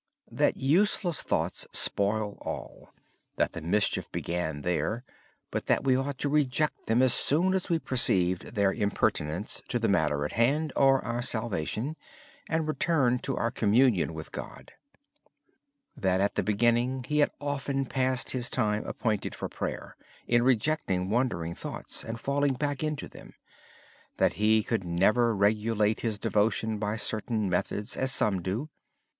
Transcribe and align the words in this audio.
He 0.25 0.31
said 0.31 0.37
that 0.39 0.57
useless 0.57 1.21
thoughts 1.21 1.67
spoil 1.73 2.39
all 2.41 2.89
that 3.35 3.51
the 3.51 3.61
mischief 3.61 4.11
began 4.11 4.63
there. 4.63 5.03
We 5.83 5.95
ought 5.95 6.17
to 6.17 6.27
reject 6.27 6.87
them 6.87 7.03
as 7.03 7.13
soon 7.13 7.53
as 7.53 7.69
we 7.69 7.77
perceived 7.77 8.55
their 8.55 8.73
impertinence 8.73 9.61
and 9.71 10.77
return 12.67 13.19
to 13.19 13.37
our 13.37 13.51
communion 13.51 14.13
with 14.15 14.31
God. 14.31 14.71
In 16.01 16.29
the 16.33 16.43
beginning 16.43 17.03
he 17.03 17.19
had 17.19 17.29
often 17.39 17.85
passed 17.85 18.31
his 18.31 18.49
time 18.49 18.83
appointed 18.87 19.35
for 19.35 19.49
prayer 19.49 19.95
in 20.27 20.41
rejecting 20.41 21.11
wandering 21.11 21.53
thoughts 21.53 22.03
and 22.03 22.19
falling 22.19 22.53
right 22.53 22.59
back 22.59 22.83
into 22.83 23.07
them. 23.07 23.35
He 24.31 24.63
could 24.63 24.83
never 24.83 25.35
regulate 25.35 25.99
his 25.99 26.17
devotion 26.17 26.79
by 26.79 26.95
certain 26.95 27.47
methods 27.47 27.95
as 27.95 28.11
some 28.11 28.41
do. 28.41 28.67